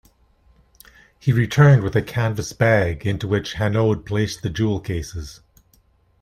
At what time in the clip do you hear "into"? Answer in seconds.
3.05-3.27